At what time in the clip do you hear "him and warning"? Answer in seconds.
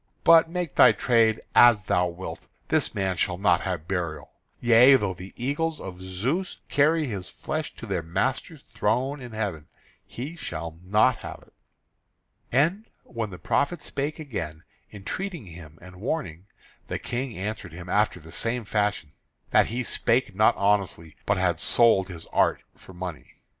15.45-16.47